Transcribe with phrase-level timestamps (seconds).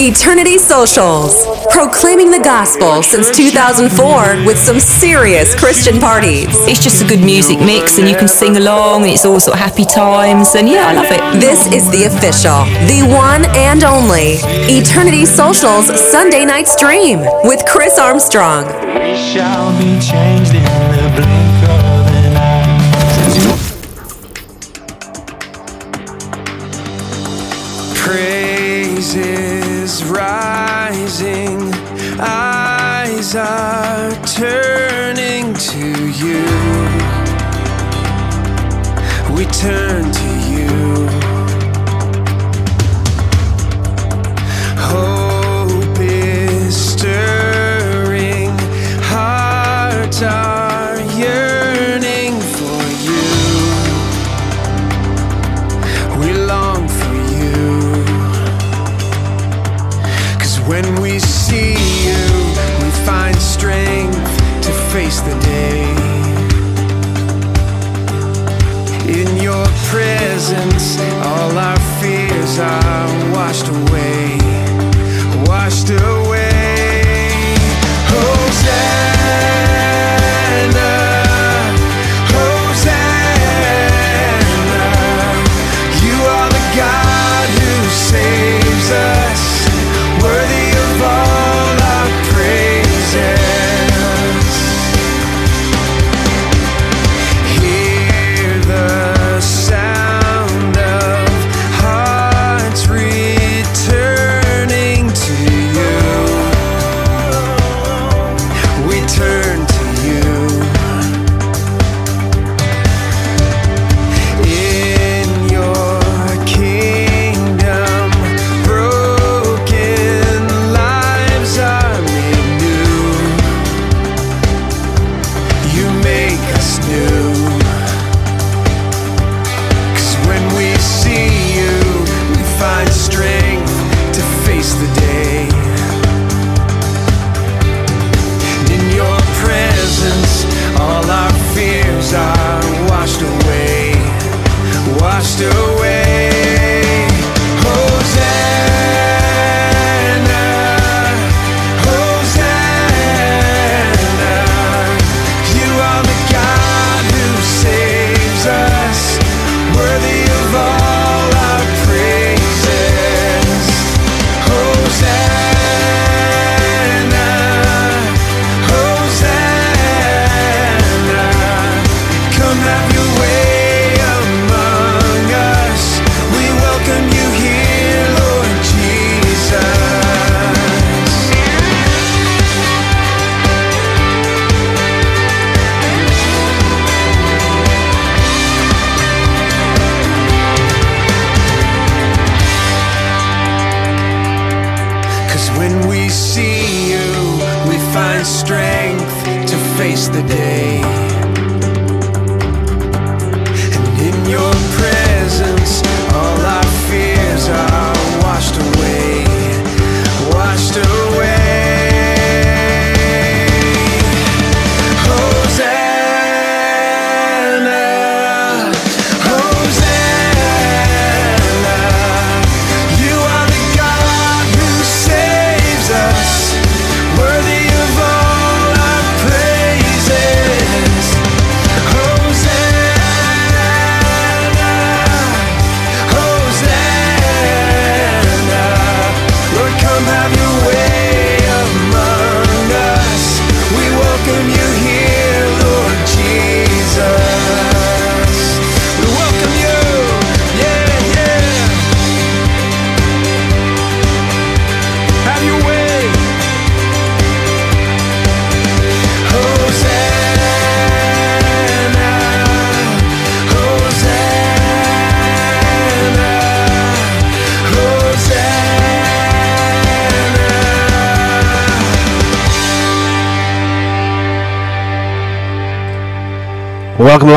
[0.00, 6.46] Eternity Socials, proclaiming the gospel since 2004 with some serious Christian parties.
[6.68, 9.56] It's just a good music mix and you can sing along and it's all sort
[9.56, 11.40] of happy times and yeah, I love it.
[11.40, 14.38] This is the official, the one and only
[14.70, 18.66] Eternity Socials Sunday night stream with Chris Armstrong.
[18.66, 20.62] We shall be changed in
[20.94, 22.68] the blink of an eye.
[27.96, 29.57] Praise
[30.00, 31.72] is rising,
[32.20, 36.44] eyes are turning to you.
[39.34, 41.17] We turn to you.
[71.22, 74.38] All our fears are washed away,
[75.46, 76.47] washed away.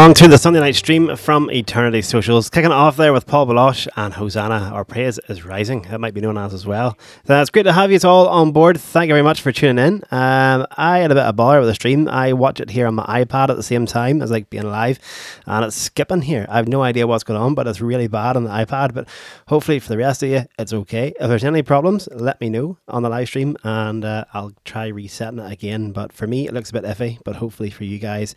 [0.02, 2.50] Along to the Sunday night stream from Eternity Socials.
[2.50, 4.72] Kicking off there with Paul Baloche and Hosanna.
[4.74, 5.84] Our praise is rising.
[5.84, 6.98] That might be known as as well.
[7.28, 8.80] So it's great to have you all on board.
[8.80, 10.04] Thank you very much for tuning in.
[10.10, 12.08] Um, I had a bit of bother with the stream.
[12.08, 14.98] I watch it here on my iPad at the same time as like being live,
[15.46, 16.48] and it's skipping here.
[16.50, 18.96] I have no idea what's going on, but it's really bad on the iPad.
[18.96, 19.08] But
[19.50, 21.10] hopefully for the rest of you, it's okay.
[21.20, 24.88] If there's any problems, let me know on the live stream, and uh, I'll try
[24.88, 25.92] resetting it again.
[25.92, 27.20] But for me, it looks a bit iffy.
[27.24, 28.34] But hopefully for you guys,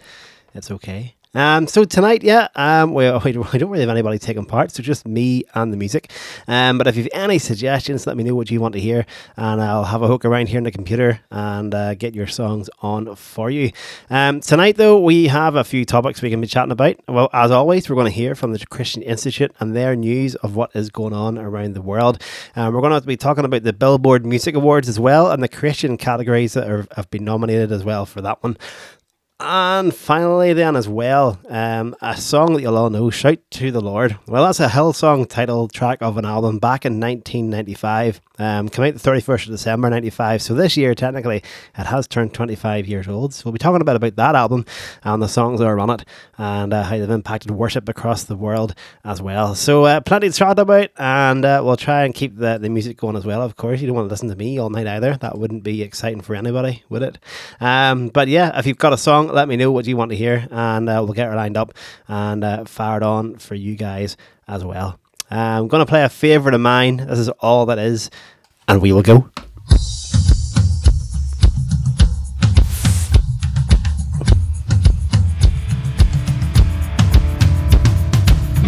[0.52, 1.14] it's okay.
[1.34, 5.06] Um, so tonight, yeah, um, we, we don't really have anybody taking part, so just
[5.06, 6.10] me and the music.
[6.46, 9.04] Um, but if you have any suggestions, let me know what you want to hear,
[9.36, 12.70] and I'll have a hook around here in the computer and uh, get your songs
[12.80, 13.72] on for you.
[14.10, 16.96] Um, tonight, though, we have a few topics we can be chatting about.
[17.08, 20.54] Well, as always, we're going to hear from the Christian Institute and their news of
[20.54, 22.22] what is going on around the world.
[22.54, 25.48] Um, we're going to be talking about the Billboard Music Awards as well, and the
[25.48, 28.56] Christian categories that are, have been nominated as well for that one.
[29.40, 33.80] And finally, then as well, um, a song that you'll all know, "Shout to the
[33.80, 38.20] Lord." Well, that's a Hillsong title track of an album back in 1995.
[38.38, 40.40] Um, came out the 31st of December 95.
[40.40, 41.42] So this year, technically,
[41.76, 43.34] it has turned 25 years old.
[43.34, 44.66] So we'll be talking about about that album
[45.02, 46.04] and the songs that are on it
[46.38, 49.54] and uh, how they've impacted worship across the world as well.
[49.56, 52.96] So uh, plenty to chat about, and uh, we'll try and keep the, the music
[52.96, 53.42] going as well.
[53.42, 55.16] Of course, you don't want to listen to me all night either.
[55.16, 57.18] That wouldn't be exciting for anybody, would it?
[57.60, 60.16] Um, but yeah, if you've got a song, let me know what you want to
[60.16, 61.74] hear, and uh, we'll get it lined up
[62.08, 64.16] and uh, fired on for you guys
[64.46, 64.98] as well.
[65.30, 66.98] I'm going to play a favourite of mine.
[66.98, 68.10] This is all that is,
[68.68, 69.30] and we will go.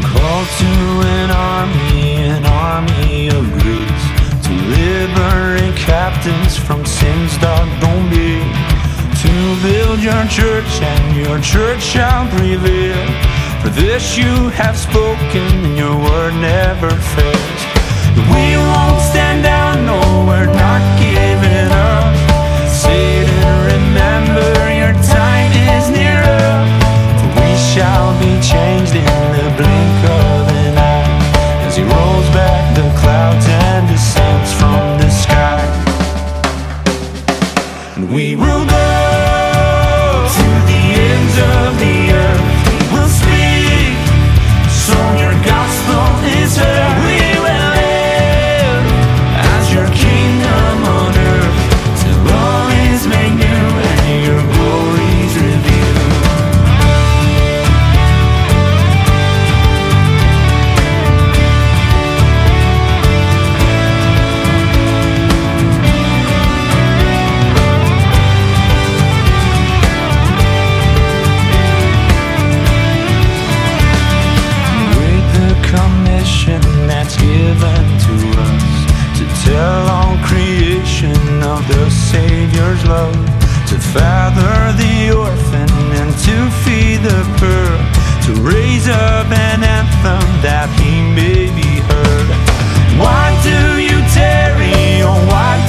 [0.02, 0.70] Call to
[1.06, 4.02] an army, an army of groups
[4.46, 8.10] to liberate captains from sin's dark domain.
[8.10, 8.25] To
[9.62, 13.06] build your church, and your church shall prevail.
[13.62, 17.60] For this you have spoken, and your word never fails.
[18.32, 20.65] We won't stand down, no, we're not
[88.86, 92.28] deserve an anthem that he may be heard.
[93.02, 95.65] Why do you tarry, or why?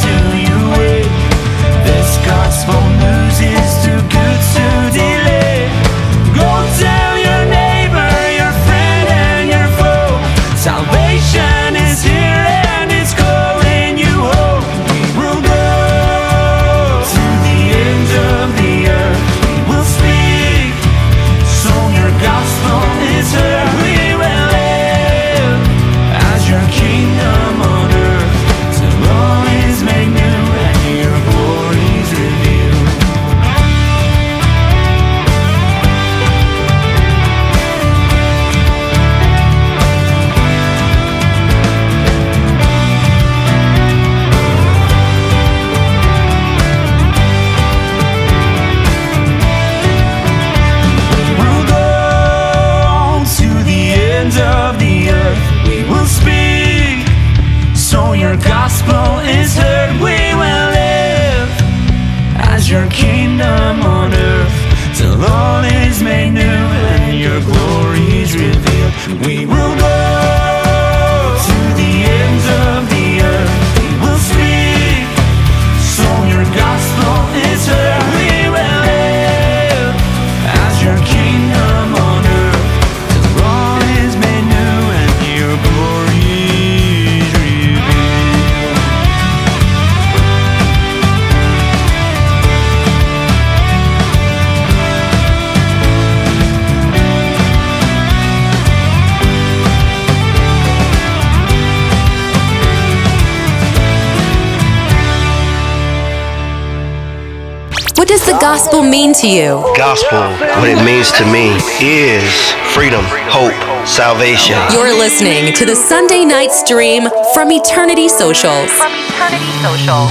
[109.17, 109.63] to you.
[109.75, 113.55] Gospel, what it means to me is freedom, hope,
[113.87, 114.57] salvation.
[114.71, 118.71] You're listening to the Sunday night stream from Eternity Socials.
[118.71, 120.07] From Eternity Social.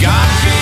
[0.00, 0.53] God.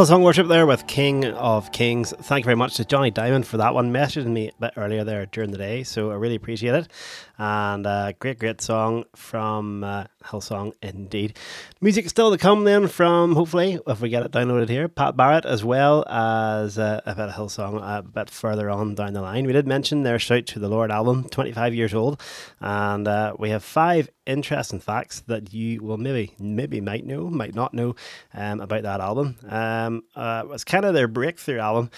[0.00, 2.14] Hillsong Worship there with King of Kings.
[2.22, 3.92] Thank you very much to Johnny Diamond for that one.
[3.92, 6.88] Messaging me a bit earlier there during the day, so I really appreciate it.
[7.42, 11.38] And uh, great, great song from uh, Hillsong indeed.
[11.80, 15.46] Music still to come then from, hopefully, if we get it downloaded here, Pat Barrett,
[15.46, 19.46] as well as uh, a bit of Hillsong a bit further on down the line.
[19.46, 22.20] We did mention their Shout to the Lord album, 25 years old,
[22.60, 27.54] and uh, we have five interesting facts that you will maybe, maybe might know, might
[27.54, 27.96] not know
[28.34, 29.38] um, about that album.
[29.48, 31.90] Um, uh, it was kind of their breakthrough album.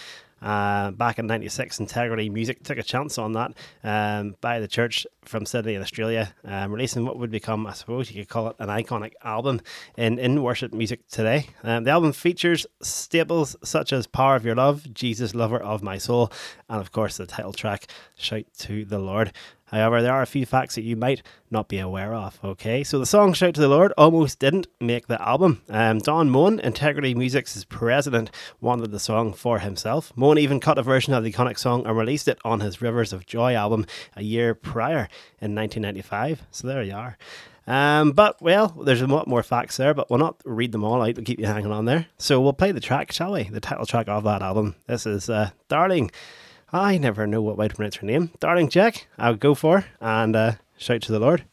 [0.42, 3.52] Uh, back in 96, Integrity Music took a chance on that
[3.84, 8.10] um, by the church from Sydney in Australia, um, releasing what would become, I suppose
[8.10, 9.60] you could call it, an iconic album
[9.96, 11.46] in, in worship music today.
[11.62, 15.98] Um, the album features staples such as Power of Your Love, Jesus, Lover of My
[15.98, 16.32] Soul,
[16.68, 19.32] and of course the title track, Shout to the Lord.
[19.72, 22.38] However, there are a few facts that you might not be aware of.
[22.44, 25.62] Okay, so the song Shout to the Lord almost didn't make the album.
[25.70, 30.12] Um, Don Moen, Integrity Music's president, wanted the song for himself.
[30.14, 33.12] Moen even cut a version of the iconic song and released it on his Rivers
[33.12, 35.08] of Joy album a year prior
[35.40, 36.42] in 1995.
[36.50, 37.16] So there you are.
[37.66, 41.00] Um, but well, there's a lot more facts there, but we'll not read them all
[41.00, 41.16] out.
[41.16, 42.06] We'll keep you hanging on there.
[42.18, 43.44] So we'll play the track, shall we?
[43.44, 44.74] The title track of that album.
[44.86, 46.10] This is uh, Darlene.
[46.72, 48.30] I never know what way to pronounce her name.
[48.40, 51.44] Darlene Zschech, I'll go for and uh, shout to the Lord.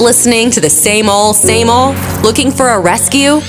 [0.00, 1.96] Listening to the same old, same old?
[2.22, 3.40] Looking for a rescue?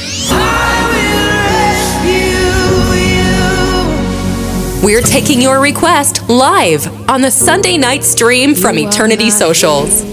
[4.83, 10.10] We're taking your request live on the Sunday night stream from Eternity Socials.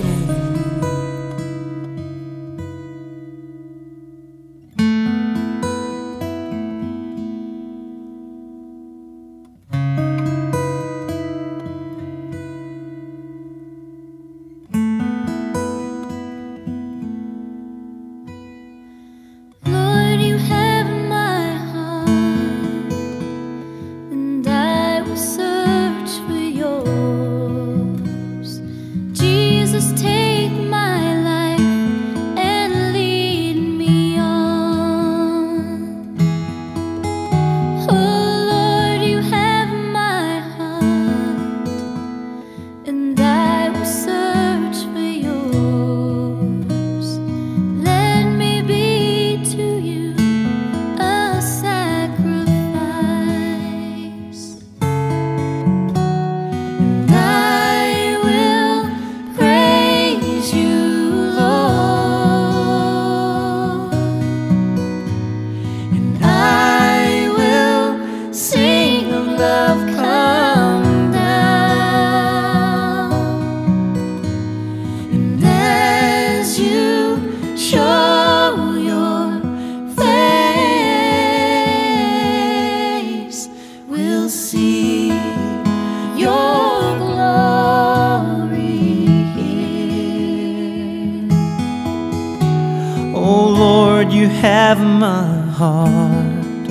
[94.49, 95.29] Have my
[95.61, 96.67] heart,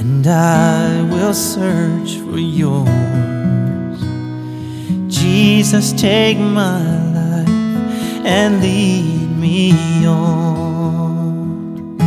[0.00, 3.98] and I will search for yours.
[5.06, 6.80] Jesus, take my
[7.18, 7.48] life
[8.36, 9.74] and lead me
[10.06, 11.98] on.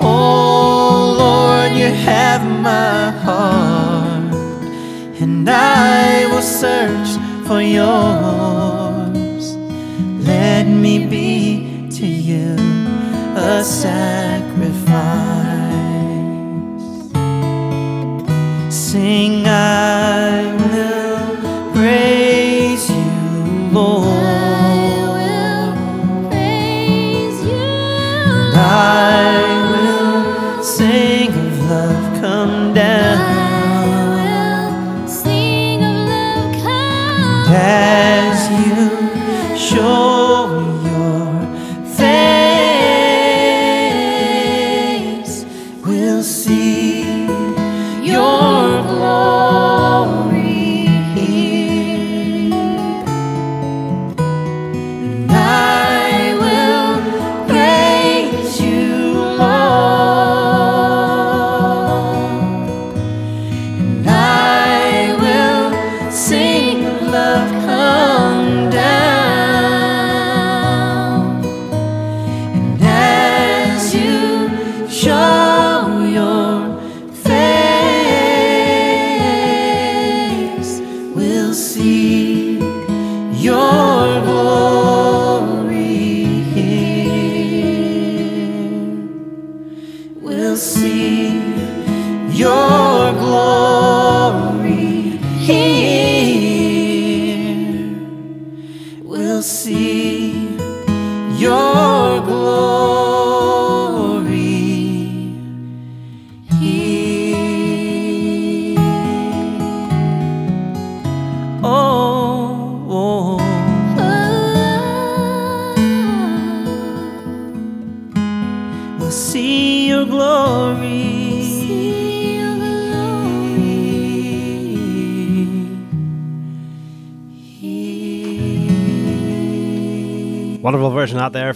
[0.00, 4.32] Oh Lord, you have my heart,
[5.20, 7.10] and I will search
[7.46, 8.35] for yours.
[13.66, 14.25] A
[84.06, 84.45] your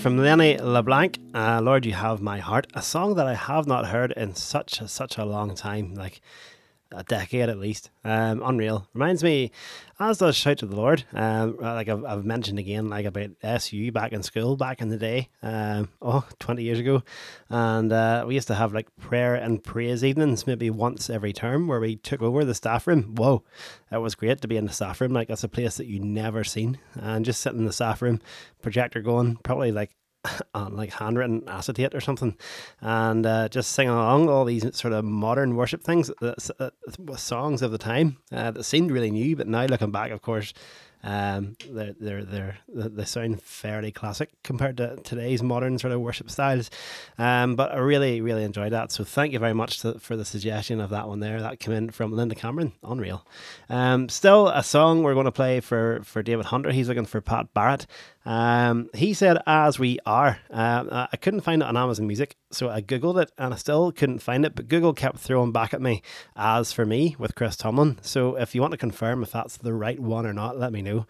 [0.00, 1.18] from Lenny LeBlanc.
[1.34, 2.66] Uh, Lord, you have my heart.
[2.72, 6.22] A song that I have not heard in such a, such a long time, like
[6.92, 7.90] a decade at least.
[8.05, 8.87] Um, unreal.
[8.94, 9.53] Reminds me,
[9.98, 11.05] as does Shout to the Lord.
[11.12, 14.96] Um, like I've, I've mentioned again, like about SU back in school back in the
[14.96, 15.29] day.
[15.42, 17.03] Um, oh, 20 years ago,
[17.48, 21.68] and uh, we used to have like prayer and praise evenings, maybe once every term,
[21.68, 23.14] where we took over the staff room.
[23.16, 23.44] Whoa,
[23.90, 25.12] that was great to be in the staff room.
[25.12, 28.20] Like that's a place that you never seen, and just sitting in the staff room,
[28.62, 29.90] projector going, probably like
[30.54, 32.37] on like handwritten acetate or something,
[32.80, 36.70] and uh, just singing along all these sort of modern worship things, uh, uh,
[37.16, 40.52] songs of the time uh, that seemed really new, but now looking back, of course,
[41.02, 46.30] Um, they're, they're, they're, they sound fairly classic compared to today's modern sort of worship
[46.30, 46.68] styles.
[47.16, 48.92] Um, but I really, really enjoyed that.
[48.92, 51.40] So thank you very much to, for the suggestion of that one there.
[51.40, 52.72] That came in from Linda Cameron.
[52.83, 53.24] Unreal.
[53.70, 56.70] Um, still a song we're going to play for, for David Hunter.
[56.70, 57.87] He's looking for Pat Barrett.
[58.24, 60.38] Um, he said, As we are.
[60.50, 63.92] Uh, I couldn't find it on Amazon Music, so I Googled it and I still
[63.92, 66.02] couldn't find it, but Google kept throwing back at me,
[66.37, 67.98] As for me, with Chris Tomlin.
[68.02, 70.83] So if you want to confirm if that's the right one or not, let me
[70.83, 71.06] know.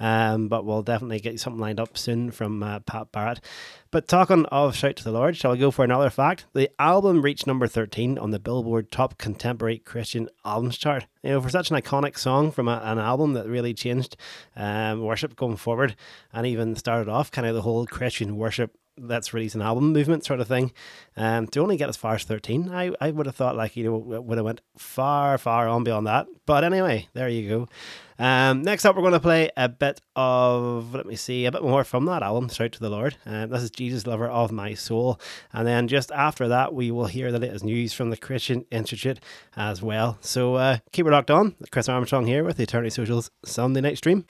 [0.00, 3.40] Um, but we'll definitely get something lined up soon from uh, Pat Barrett.
[3.94, 6.46] But talking of Shout to the Lord, shall I go for another fact?
[6.52, 11.06] The album reached number 13 on the Billboard Top Contemporary Christian Albums chart.
[11.22, 14.16] You know, for such an iconic song from a, an album that really changed
[14.56, 15.94] um, worship going forward
[16.32, 20.24] and even started off kind of the whole Christian worship let's release an album movement
[20.24, 20.72] sort of thing.
[21.16, 23.84] Um, to only get as far as 13, I, I would have thought like, you
[23.84, 26.26] know, would have went far, far on beyond that.
[26.46, 27.68] But anyway, there you go.
[28.16, 31.62] Um, next up, we're going to play a bit of, let me see, a bit
[31.62, 33.16] more from that album, Shout to the Lord.
[33.26, 35.20] Um, this is Jesus, Lover of My Soul.
[35.52, 39.18] And then just after that, we will hear the latest news from the Christian Institute
[39.56, 40.18] as well.
[40.20, 41.56] So uh, keep it locked on.
[41.70, 44.24] Chris Armstrong here with the Eternity Socials Sunday night stream.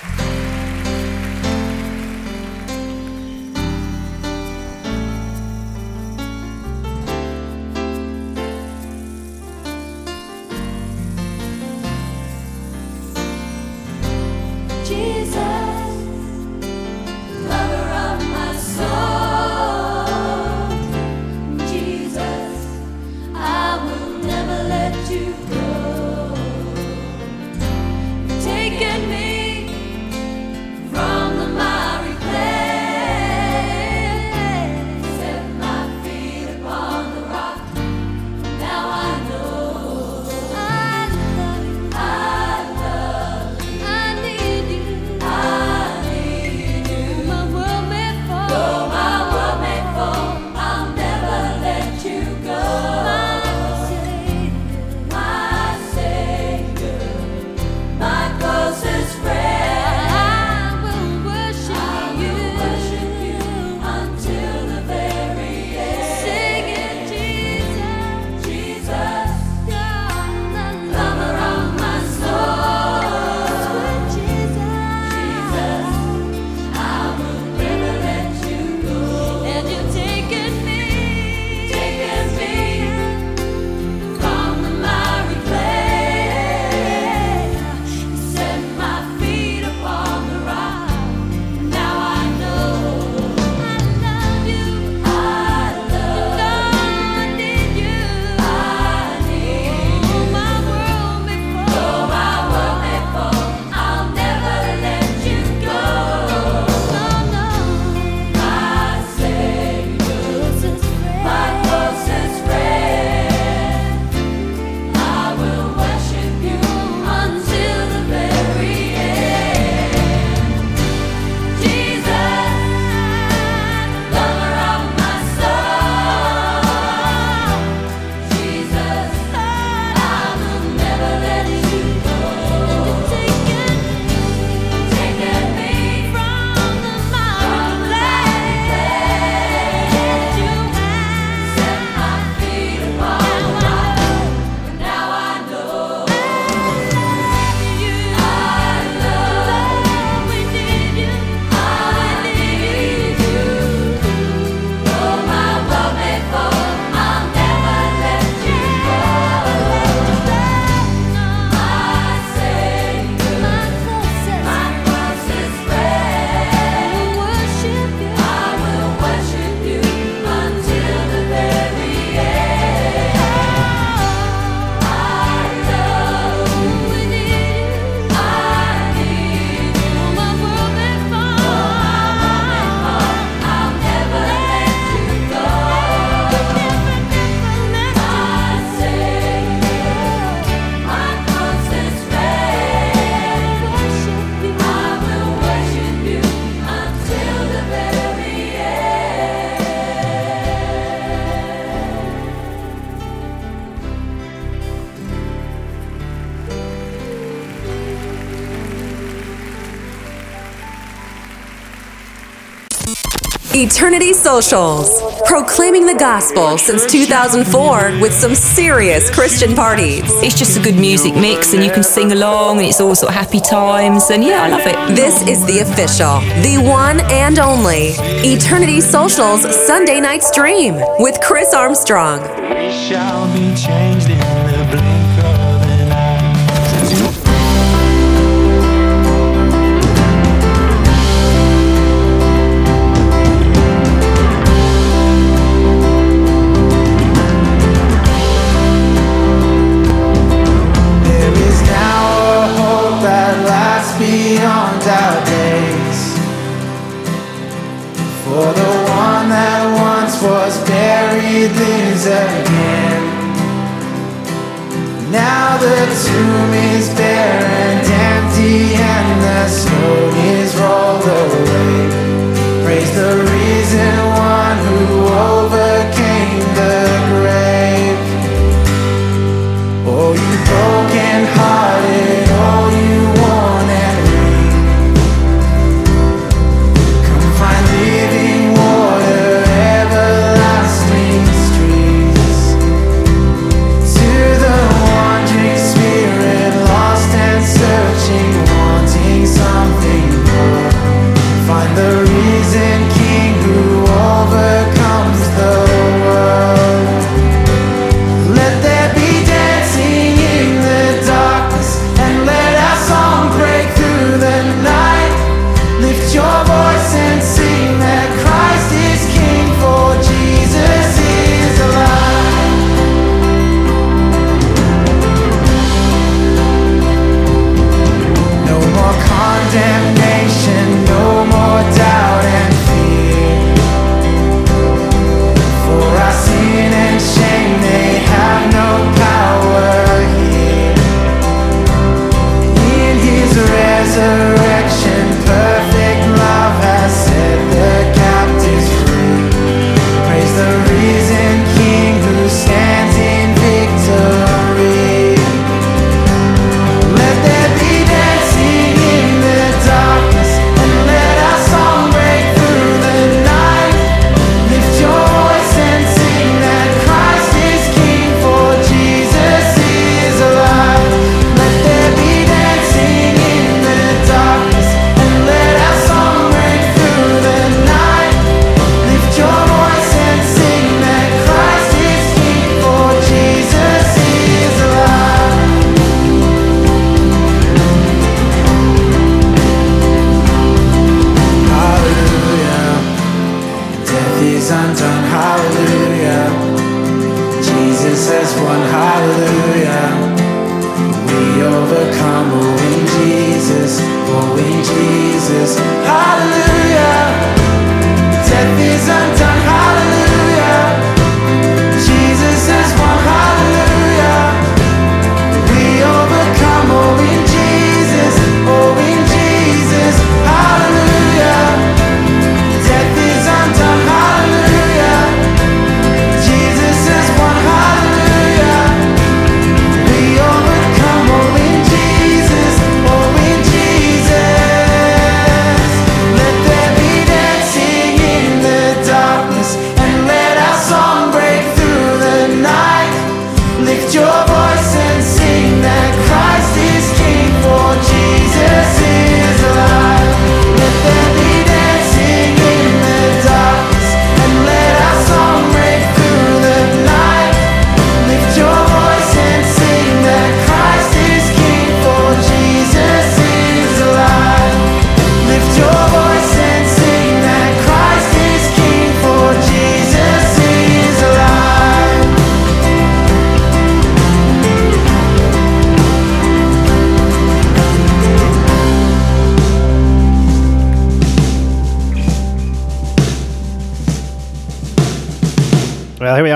[213.64, 220.02] Eternity Socials, proclaiming the gospel since 2004 with some serious Christian parties.
[220.22, 223.12] It's just a good music mix and you can sing along and it's all sort
[223.12, 224.94] of happy times and yeah, I love it.
[224.94, 231.54] This is the official, the one and only Eternity Socials Sunday night stream with Chris
[231.54, 232.20] Armstrong.
[232.20, 233.93] We shall be changed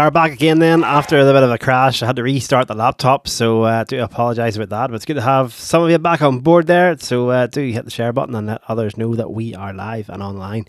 [0.09, 2.03] are back again then after a bit of a crash.
[2.03, 4.87] I had to restart the laptop, so uh, do apologise about that.
[4.87, 6.97] But it's good to have some of you back on board there.
[6.99, 10.09] So uh, do hit the share button and let others know that we are live
[10.09, 10.65] and online.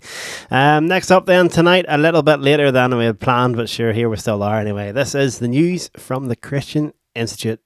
[0.50, 3.94] Um, next up then tonight, a little bit later than we had planned, but sure,
[3.94, 4.92] here we still are anyway.
[4.92, 7.60] This is the news from the Christian Institute.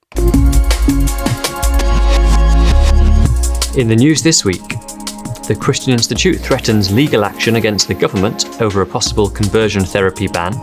[3.75, 4.61] In the news this week,
[5.47, 10.53] The Christian Institute threatens legal action against the government over a possible conversion therapy ban.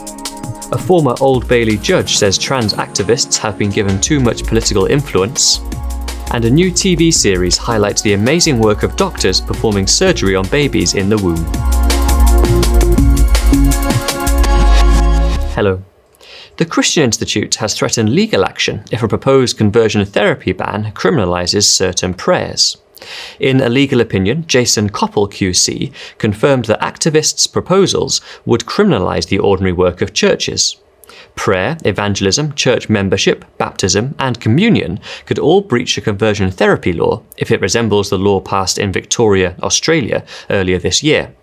[0.73, 5.59] A former Old Bailey judge says trans activists have been given too much political influence.
[6.31, 10.95] And a new TV series highlights the amazing work of doctors performing surgery on babies
[10.95, 11.45] in the womb.
[15.53, 15.83] Hello.
[16.57, 22.15] The Christian Institute has threatened legal action if a proposed conversion therapy ban criminalises certain
[22.15, 22.79] prayers.
[23.39, 29.73] In a legal opinion, Jason Coppel QC confirmed that activists' proposals would criminalise the ordinary
[29.73, 30.77] work of churches.
[31.35, 37.51] Prayer, evangelism, church membership, baptism, and communion could all breach a conversion therapy law if
[37.51, 41.35] it resembles the law passed in Victoria, Australia, earlier this year.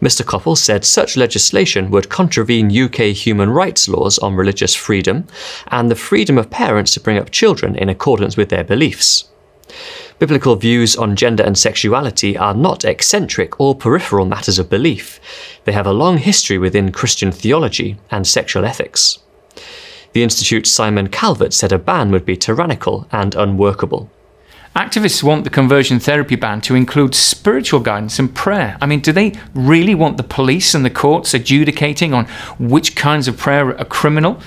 [0.00, 0.22] Mr.
[0.22, 5.26] Coppel said such legislation would contravene UK human rights laws on religious freedom
[5.68, 9.24] and the freedom of parents to bring up children in accordance with their beliefs.
[10.18, 15.20] Biblical views on gender and sexuality are not eccentric or peripheral matters of belief.
[15.64, 19.18] They have a long history within Christian theology and sexual ethics.
[20.12, 24.08] The Institute's Simon Calvert said a ban would be tyrannical and unworkable.
[24.76, 28.76] Activists want the conversion therapy ban to include spiritual guidance and prayer.
[28.80, 32.26] I mean, do they really want the police and the courts adjudicating on
[32.58, 34.40] which kinds of prayer are criminal?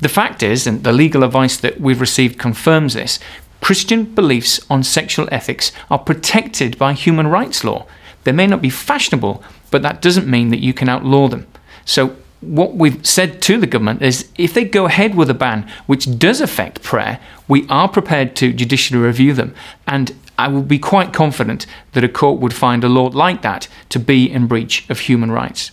[0.00, 3.18] The fact is, and the legal advice that we've received confirms this,
[3.64, 7.86] Christian beliefs on sexual ethics are protected by human rights law.
[8.24, 11.46] They may not be fashionable, but that doesn't mean that you can outlaw them.
[11.86, 15.66] So what we've said to the government is if they go ahead with a ban
[15.86, 19.54] which does affect prayer, we are prepared to judicially review them.
[19.86, 23.66] And I will be quite confident that a court would find a law like that
[23.88, 25.70] to be in breach of human rights.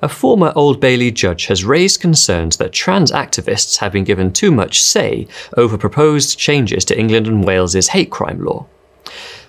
[0.00, 4.50] A former Old Bailey judge has raised concerns that trans activists have been given too
[4.50, 5.26] much say
[5.56, 8.66] over proposed changes to England and Wales's hate crime law.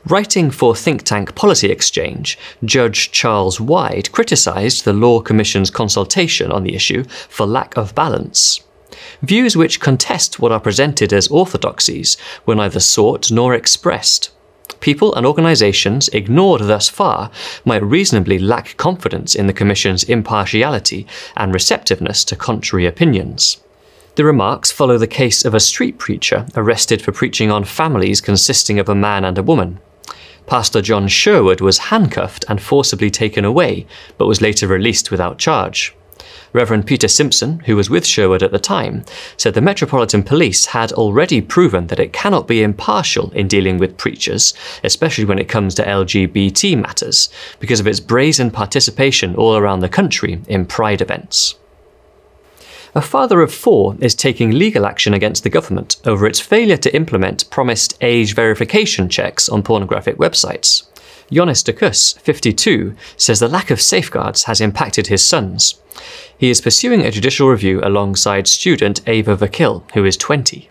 [0.05, 6.63] Writing for think tank Policy Exchange, Judge Charles Wide criticised the Law Commission's consultation on
[6.63, 8.59] the issue for lack of balance.
[9.21, 14.31] Views which contest what are presented as orthodoxies were neither sought nor expressed.
[14.83, 17.31] People and organisations ignored thus far
[17.63, 21.07] might reasonably lack confidence in the Commission's impartiality
[21.37, 23.63] and receptiveness to contrary opinions.
[24.15, 28.77] The remarks follow the case of a street preacher arrested for preaching on families consisting
[28.77, 29.79] of a man and a woman.
[30.47, 35.95] Pastor John Sherwood was handcuffed and forcibly taken away, but was later released without charge.
[36.53, 39.03] Reverend Peter Simpson, who was with Sherwood at the time,
[39.37, 43.97] said the Metropolitan Police had already proven that it cannot be impartial in dealing with
[43.97, 47.29] preachers, especially when it comes to LGBT matters,
[47.59, 51.55] because of its brazen participation all around the country in pride events.
[52.95, 56.95] A father of four is taking legal action against the government over its failure to
[56.95, 60.83] implement promised age verification checks on pornographic websites.
[61.31, 65.81] Jonas Dekas, 52, says the lack of safeguards has impacted his sons.
[66.37, 70.69] He is pursuing a judicial review alongside student Ava Vakil, who is 20.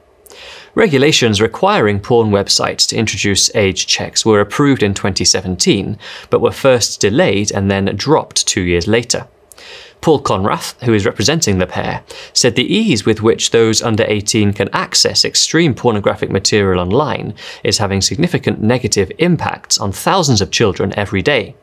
[0.75, 5.99] Regulations requiring porn websites to introduce age checks were approved in 2017,
[6.31, 9.27] but were first delayed and then dropped two years later.
[10.03, 14.53] Paul Conrathe, who is representing the pair, said the ease with which those under 18
[14.53, 20.93] can access extreme pornographic material online is having significant negative impacts on thousands of children
[20.97, 21.55] every day.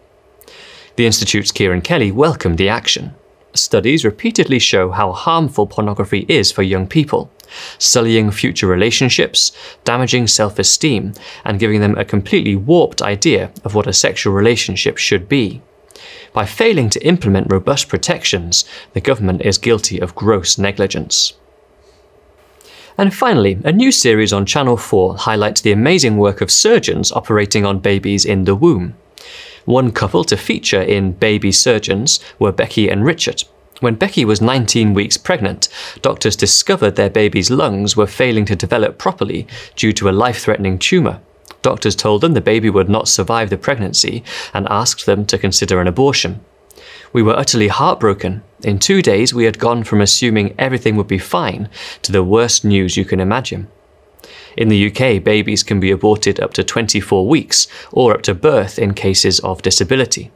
[0.95, 3.13] The Institute's Kieran Kelly welcomed the action.
[3.53, 7.29] Studies repeatedly show how harmful pornography is for young people,
[7.77, 9.51] sullying future relationships,
[9.83, 11.13] damaging self esteem,
[11.43, 15.61] and giving them a completely warped idea of what a sexual relationship should be.
[16.33, 21.33] By failing to implement robust protections, the government is guilty of gross negligence.
[22.97, 27.65] And finally, a new series on Channel 4 highlights the amazing work of surgeons operating
[27.65, 28.95] on babies in the womb.
[29.65, 33.43] One couple to feature in Baby Surgeons were Becky and Richard.
[33.79, 35.69] When Becky was 19 weeks pregnant,
[36.01, 40.77] doctors discovered their baby's lungs were failing to develop properly due to a life threatening
[40.77, 41.21] tumour.
[41.61, 45.81] Doctors told them the baby would not survive the pregnancy and asked them to consider
[45.81, 46.39] an abortion.
[47.11, 48.43] We were utterly heartbroken.
[48.63, 51.69] In two days, we had gone from assuming everything would be fine
[52.03, 53.67] to the worst news you can imagine.
[54.55, 58.77] In the UK, babies can be aborted up to 24 weeks or up to birth
[58.77, 60.31] in cases of disability.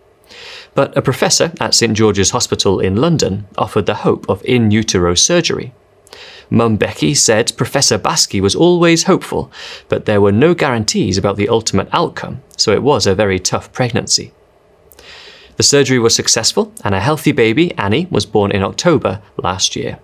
[0.74, 5.14] But a professor at St George's Hospital in London offered the hope of in utero
[5.14, 5.74] surgery.
[6.54, 9.52] Mum Becky said Professor Basky was always hopeful,
[9.90, 13.74] but there were no guarantees about the ultimate outcome, so it was a very tough
[13.74, 14.32] pregnancy.
[15.58, 19.98] The surgery was successful, and a healthy baby, Annie, was born in October last year.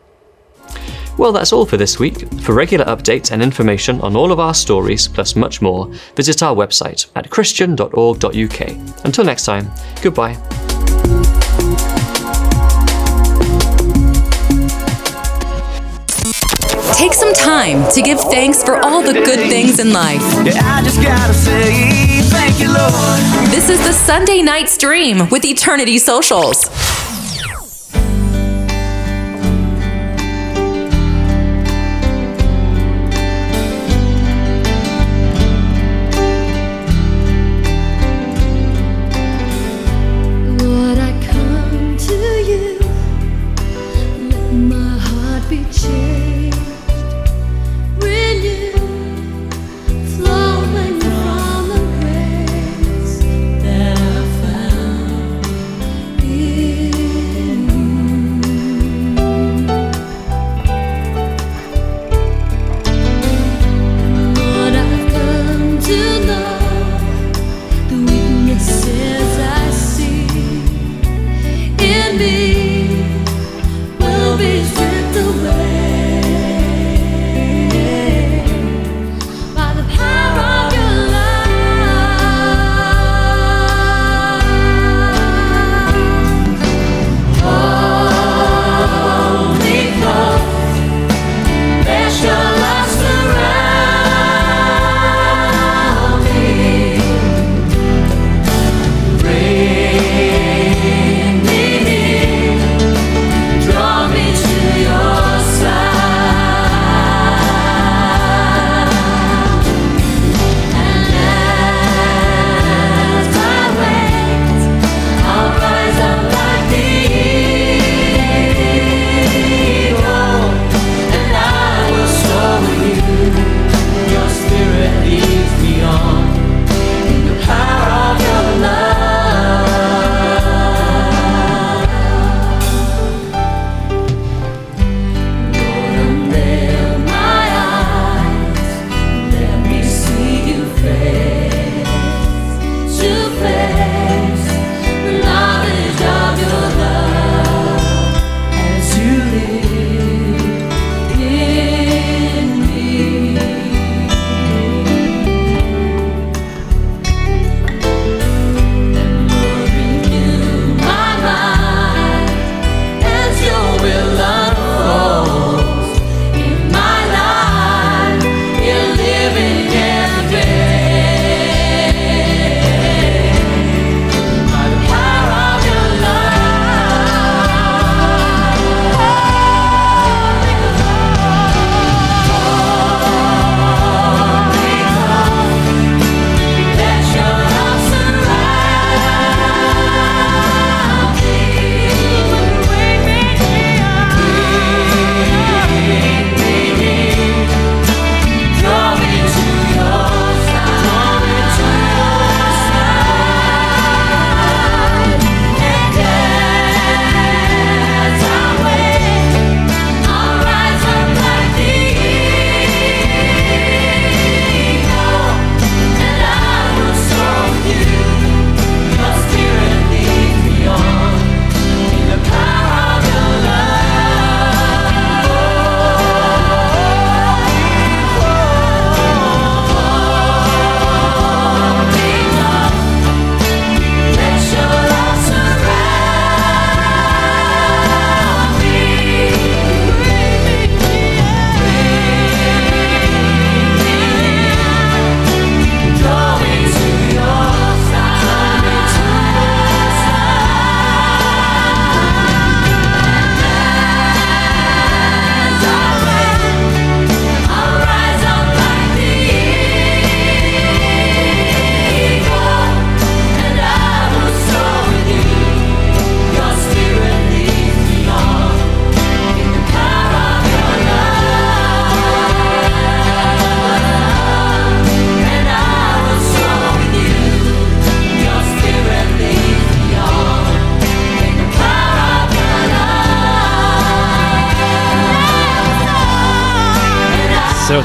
[1.20, 2.28] Well, that's all for this week.
[2.42, 6.56] For regular updates and information on all of our stories, plus much more, visit our
[6.56, 8.70] website at christian.org.uk.
[9.06, 9.70] Until next time,
[10.02, 10.69] goodbye.
[17.00, 20.20] Take some time to give thanks for all the good things in life.
[23.52, 26.68] This is the Sunday Night Stream with Eternity Socials.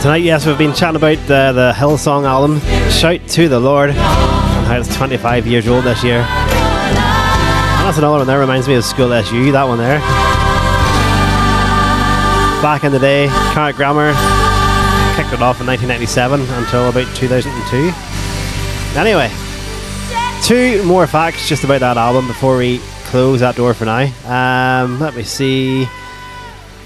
[0.05, 3.97] Tonight, yes, we've been chatting about the, the Hillsong album, Shout to the Lord, and
[4.67, 6.19] how it's 25 years old this year.
[6.19, 6.27] And
[7.89, 10.01] that's another one that reminds me of School SU, that one there.
[12.61, 14.13] Back in the day, current Grammar
[15.17, 17.91] kicked it off in 1997 until about 2002.
[19.01, 19.33] Anyway,
[20.43, 24.05] two more facts just about that album before we close that door for now.
[24.27, 25.89] Um, let me see.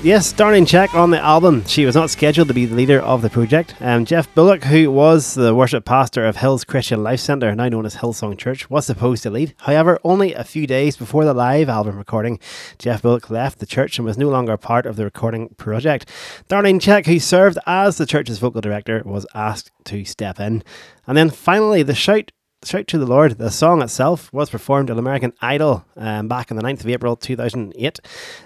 [0.00, 1.64] Yes, Darlene Zschech on the album.
[1.66, 3.74] She was not scheduled to be the leader of the project.
[3.80, 7.84] Um, Geoff Bullock, who was the worship pastor of Hills Christian Life Centre, now known
[7.84, 9.54] as Hillsong Church, was supposed to lead.
[9.58, 12.38] However, only a few days before the live album recording,
[12.78, 16.08] Geoff Bullock left the church and was no longer part of the recording project.
[16.48, 20.62] Darlene Zschech, who served as the church's vocal director, was asked to step in.
[21.08, 22.30] And then finally, the shout
[22.64, 23.38] Shout to the Lord.
[23.38, 27.14] The song itself was performed at American Idol um, back on the 9th of April
[27.14, 28.00] 2008.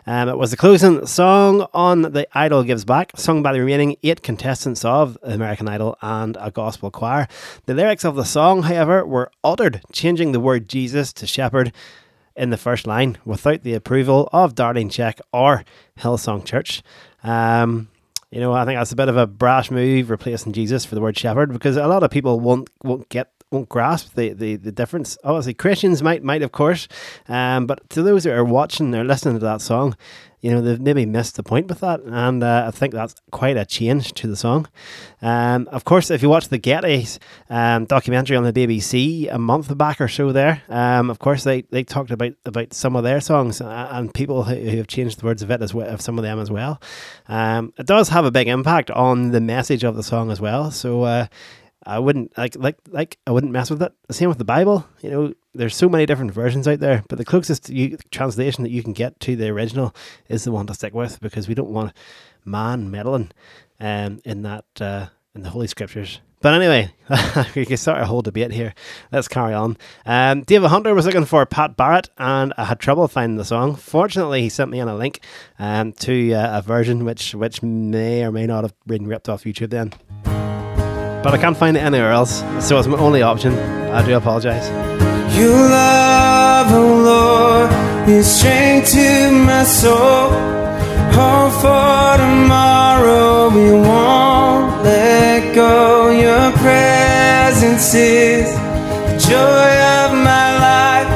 [0.06, 3.96] Um, it was the closing song on The Idol Gives Back, sung by the remaining
[4.02, 7.26] eight contestants of American Idol and a gospel choir.
[7.64, 11.72] The lyrics of the song, however, were altered, changing the word Jesus to shepherd
[12.36, 15.64] in the first line without the approval of Darlene Zschech or
[15.98, 16.82] Hillsong Church.
[17.24, 17.88] Um,
[18.30, 21.00] you know, I think that's a bit of a brash move replacing Jesus for the
[21.00, 24.72] word shepherd because a lot of people won't won't get won't grasp the, the, the
[24.72, 25.18] difference.
[25.24, 26.88] Obviously, Christians might might of course,
[27.28, 29.96] um, but to those that are watching or listening to that song,
[30.42, 33.56] you know they've maybe missed the point with that, and uh, I think that's quite
[33.56, 34.66] a change to the song.
[35.22, 39.76] Um, of course, if you watch the Getty's um, documentary on the BBC a month
[39.78, 43.20] back or so, there, um, of course they, they talked about about some of their
[43.20, 46.18] songs uh, and people who, have changed the words of it as well, of some
[46.18, 46.82] of them as well.
[47.28, 50.70] Um, it does have a big impact on the message of the song as well.
[50.70, 51.02] So.
[51.02, 51.26] Uh,
[51.84, 53.92] I wouldn't like like like I wouldn't mess with it.
[54.06, 54.86] The same with the Bible.
[55.00, 58.70] You know, there's so many different versions out there, but the closest you, translation that
[58.70, 59.94] you can get to the original
[60.28, 61.92] is the one to stick with because we don't want
[62.44, 63.30] man meddling
[63.80, 66.20] um, in that uh, in the Holy Scriptures.
[66.40, 66.92] But anyway,
[67.54, 68.74] we can start a whole debate here.
[69.12, 69.76] Let's carry on.
[70.04, 73.76] Um, David Hunter was looking for Pat Barrett, and I had trouble finding the song.
[73.76, 75.20] Fortunately, he sent me on a link
[75.60, 79.44] um, to uh, a version which which may or may not have been ripped off
[79.44, 79.92] YouTube then
[81.22, 83.52] but I can't find it anywhere else, so it's my only option.
[83.98, 84.66] I do apologise.
[85.38, 90.30] Your love, oh Lord, is strength to my soul.
[91.16, 96.10] Hope for tomorrow, we won't let go.
[96.10, 98.52] Your presence is
[99.06, 101.10] the joy of my life.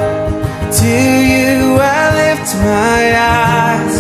[0.79, 3.03] To you I lift my
[3.43, 3.97] eyes.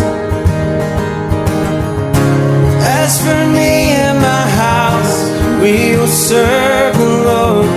[2.98, 3.75] As for me
[5.62, 7.68] we will serve the Lord.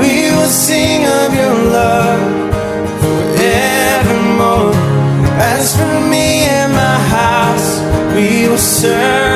[0.00, 2.22] We will sing of your love
[3.00, 4.72] forevermore.
[5.54, 7.70] As for me and my house,
[8.14, 9.33] we will serve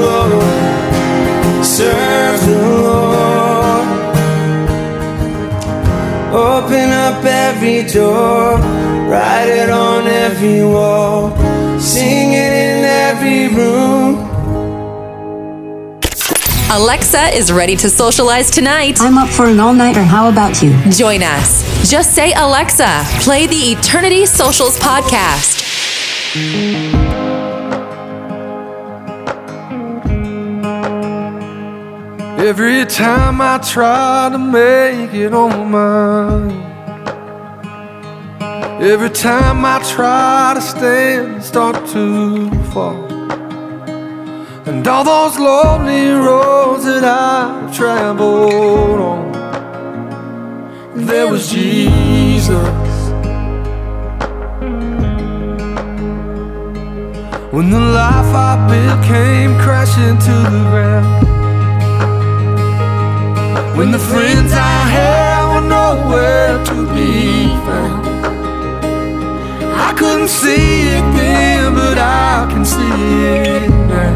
[0.00, 1.64] Lord.
[1.64, 3.34] Serve the Lord.
[6.34, 8.58] Open up every door,
[9.08, 11.30] write it on every wall,
[11.78, 14.16] sing it in every room.
[16.72, 19.00] Alexa is ready to socialize tonight.
[19.00, 20.02] I'm up for an all nighter.
[20.02, 20.72] How about you?
[20.90, 21.88] Join us.
[21.88, 25.62] Just say, Alexa, play the Eternity Socials podcast.
[32.44, 36.52] Every time I try to make it on mine.
[38.82, 43.02] Every time I try to stand, start to fall.
[44.66, 49.32] And all those lonely roads that I've traveled on.
[50.96, 52.52] There was Jesus.
[57.54, 61.23] When the life I built came crashing to the ground.
[63.76, 68.06] When the friends I had were nowhere to be found.
[69.74, 73.02] I couldn't see it then, but I can see
[73.34, 74.14] it now.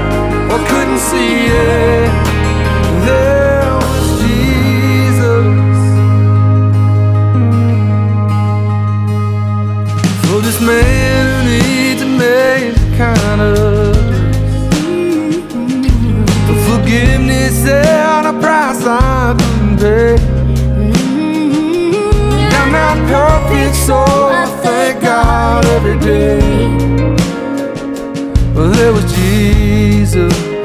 [0.53, 2.11] or couldn't see it,
[3.07, 5.47] there was Jesus.
[10.26, 13.99] For this man who needs a maze of kindness,
[16.47, 20.36] for forgiveness at a price I couldn't pay.
[23.09, 26.40] Perfect, so I thank God every day.
[28.54, 30.55] Well, there was Jesus.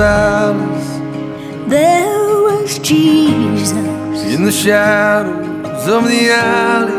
[0.00, 0.88] Valleys,
[1.68, 3.72] There was Jesus.
[4.34, 6.89] in the shadows of the alleys.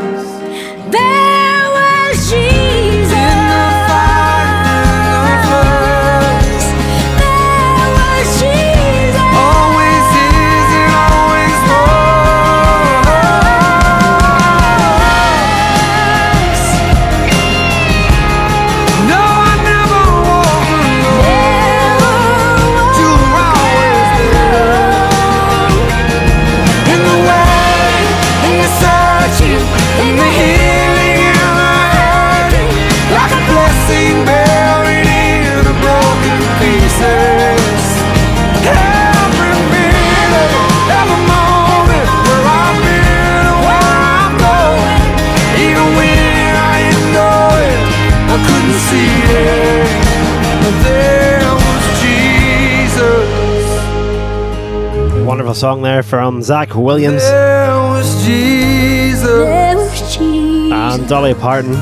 [55.54, 59.22] Song there from Zach Williams There was Jesus.
[59.24, 60.72] There was Jesus.
[60.72, 61.74] and Dolly Parton.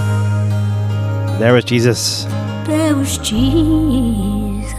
[1.40, 2.26] There was Jesus.
[2.66, 4.74] There was Jesus.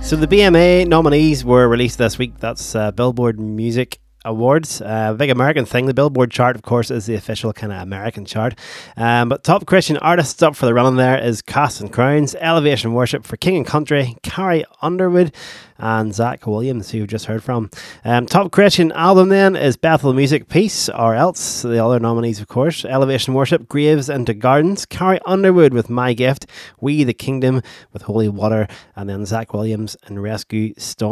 [0.00, 2.38] So the BMA nominees were released this week.
[2.38, 5.86] That's uh, Billboard Music Awards, uh, big American thing.
[5.86, 8.56] The Billboard chart, of course, is the official kind of American chart.
[8.96, 13.24] Um, but top Christian artists up for the running there is Casting Crowns, Elevation Worship
[13.24, 15.34] for King and Country, Carrie Underwood,
[15.82, 17.70] and Zach Williams, who you've just heard from.
[18.04, 22.48] Um, top Christian album then is Bethel Music Peace, or else the other nominees, of
[22.48, 26.46] course, Elevation Worship, Graves into Gardens, Carrie Underwood with My Gift,
[26.80, 27.60] We the Kingdom
[27.92, 31.02] with Holy Water, and then Zach Williams and Rescue Story.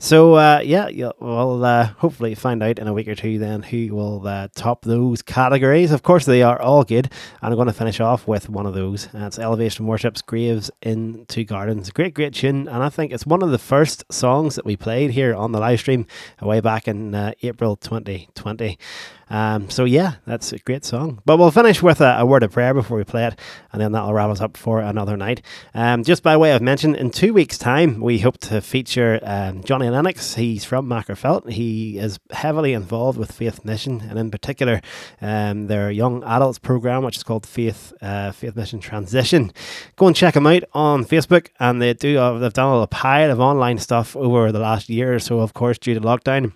[0.00, 0.90] So uh, yeah,
[1.20, 4.82] we'll uh, hopefully find out in a week or two then who will uh, top
[4.82, 5.92] those categories.
[5.92, 8.74] Of course, they are all good, and I'm going to finish off with one of
[8.74, 9.06] those.
[9.12, 11.90] That's Elevation Worship's Graves into Gardens.
[11.90, 15.10] Great, great tune, and I think it's one of the first songs that we played
[15.10, 16.06] here on the live stream
[16.40, 18.78] way back in uh, April 2020.
[19.30, 21.22] Um, so yeah, that's a great song.
[21.24, 23.38] But we'll finish with a, a word of prayer before we play it,
[23.72, 25.42] and then that'll wrap us up for another night.
[25.72, 29.62] Um, just by way of mention, in two weeks' time, we hope to feature um,
[29.62, 30.34] Johnny Lennox.
[30.34, 31.50] He's from Magherafelt.
[31.50, 34.80] He is heavily involved with Faith Mission, and in particular,
[35.20, 39.52] um, their young adults program, which is called Faith uh, Faith Mission Transition.
[39.96, 42.18] Go and check them out on Facebook, and they do.
[42.18, 45.54] Uh, they've done a pile of online stuff over the last year or so, of
[45.54, 46.52] course, due to lockdown.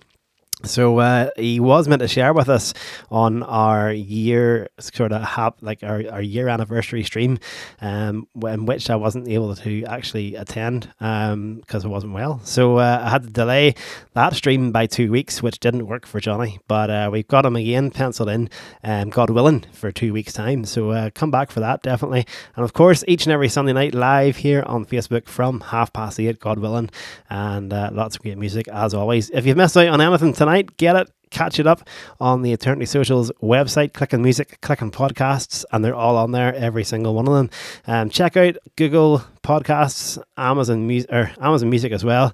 [0.65, 2.73] So uh, he was meant to share with us
[3.09, 7.39] on our year sort of hap- like our, our year anniversary stream,
[7.81, 12.39] um, in which I wasn't able to actually attend um because I wasn't well.
[12.43, 13.75] So uh, I had to delay
[14.13, 16.59] that stream by two weeks, which didn't work for Johnny.
[16.67, 18.49] But uh, we've got him again penciled in,
[18.83, 20.65] um, God willing, for two weeks' time.
[20.65, 22.25] So uh, come back for that definitely.
[22.55, 26.19] And of course, each and every Sunday night live here on Facebook from half past
[26.19, 26.89] eight, God willing,
[27.29, 29.29] and uh, lots of great music as always.
[29.31, 31.11] If you've missed out on anything tonight, get it.
[31.31, 31.87] Catch it up
[32.19, 33.93] on the Eternity Socials website.
[33.93, 37.33] Click on music, click on podcasts, and they're all on there, every single one of
[37.33, 37.49] them.
[37.87, 42.33] Um, check out Google Podcasts, Amazon Music, or Amazon Music as well,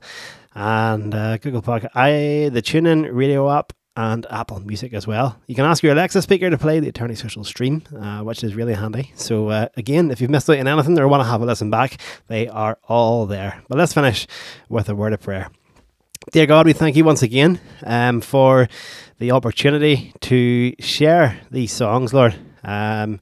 [0.54, 5.38] and uh, Google Podcast, I the TuneIn Radio app, and Apple Music as well.
[5.48, 8.56] You can ask your Alexa speaker to play the Eternity Social stream, uh, which is
[8.56, 9.12] really handy.
[9.16, 11.70] So, uh, again, if you've missed out on anything or want to have a listen
[11.70, 11.98] back,
[12.28, 13.62] they are all there.
[13.68, 14.28] But let's finish
[14.70, 15.50] with a word of prayer.
[16.30, 18.70] Dear God, we thank you once again um, for
[19.18, 22.36] the opportunity to share these songs, Lord.
[22.64, 23.20] Um,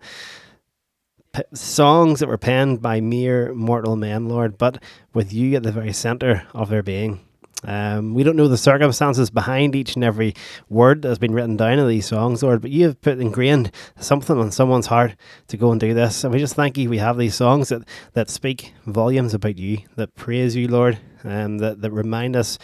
[1.33, 4.83] p- songs that were penned by mere mortal men, Lord, but
[5.13, 7.21] with you at the very centre of their being.
[7.63, 10.33] Um, we don't know the circumstances behind each and every
[10.67, 14.37] word that's been written down in these songs, Lord, but you have put ingrained something
[14.37, 15.15] on someone's heart
[15.47, 16.25] to go and do this.
[16.25, 19.79] And we just thank you we have these songs that, that speak volumes about you,
[19.95, 22.59] that praise you, Lord, and that, that remind us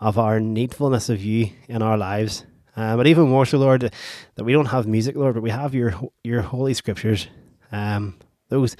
[0.00, 2.46] of our needfulness of you in our lives.
[2.76, 3.92] Um, but even more so, Lord,
[4.34, 5.94] that we don't have music, Lord, but we have your
[6.24, 7.28] your holy scriptures.
[7.72, 8.16] Um,
[8.48, 8.76] those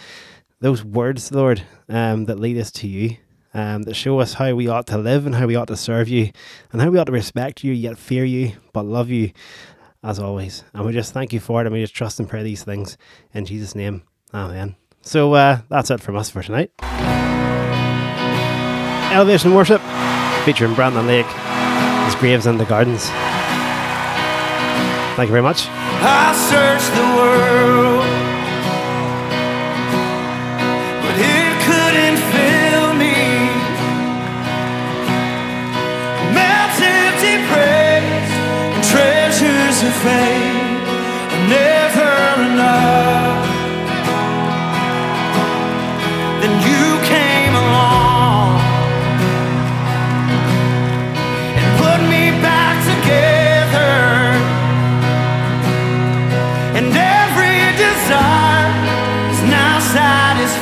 [0.61, 3.17] those words, Lord, um, that lead us to you,
[3.53, 6.09] um, that show us how we ought to live and how we ought to serve
[6.09, 6.31] you,
[6.73, 9.33] and how we ought to respect you, yet fear you, but love you
[10.03, 10.65] as always.
[10.73, 12.97] And we just thank you for it, and we just trust and pray these things
[13.35, 14.03] in Jesus' name.
[14.33, 14.77] Amen.
[15.03, 16.71] So uh, that's it from us for tonight.
[19.13, 19.83] Elevation Worship
[20.45, 21.27] featuring Brandon Lake,
[22.07, 23.11] his graves in the gardens.
[25.17, 25.69] Thank you very much.
[25.69, 28.07] I searched the world,
[31.03, 33.17] but it couldn't fill me.
[36.35, 38.33] Melts empty praise
[38.75, 40.50] and treasures of fame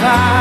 [0.00, 0.37] faz.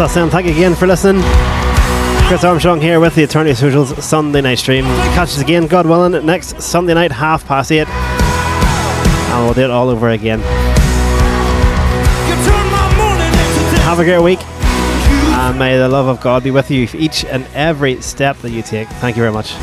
[0.00, 1.20] Last us saying thank you again for listening.
[2.28, 4.84] Chris Armstrong here with the Eternity Socials Sunday night stream.
[4.84, 7.88] Catch us again, God willing, next Sunday night, half past eight.
[7.88, 10.38] And we'll do it all over again.
[13.88, 14.38] Have a great week.
[14.46, 18.50] And may the love of God be with you for each and every step that
[18.50, 18.86] you take.
[19.00, 19.54] Thank you very much.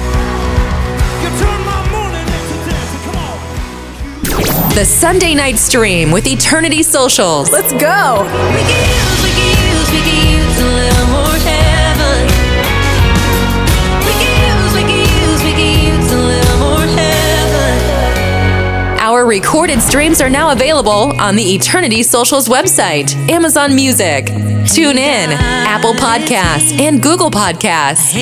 [4.75, 7.51] The Sunday night stream with Eternity Socials.
[7.51, 8.84] Let's go.
[19.25, 25.33] Recorded streams are now available on the Eternity Socials website, Amazon Music, TuneIn,
[25.65, 28.13] Apple Podcasts, and Google Podcasts.